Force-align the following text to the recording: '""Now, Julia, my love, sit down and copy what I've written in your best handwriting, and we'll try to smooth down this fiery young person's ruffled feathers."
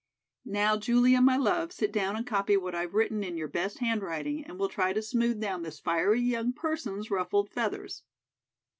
'""Now, 0.45 0.77
Julia, 0.77 1.21
my 1.21 1.37
love, 1.37 1.71
sit 1.71 1.91
down 1.91 2.15
and 2.15 2.25
copy 2.25 2.57
what 2.57 2.73
I've 2.73 2.95
written 2.95 3.23
in 3.23 3.37
your 3.37 3.47
best 3.47 3.77
handwriting, 3.77 4.43
and 4.43 4.57
we'll 4.57 4.67
try 4.67 4.93
to 4.93 5.01
smooth 5.03 5.39
down 5.39 5.61
this 5.61 5.79
fiery 5.79 6.21
young 6.21 6.53
person's 6.53 7.11
ruffled 7.11 7.51
feathers." 7.51 8.01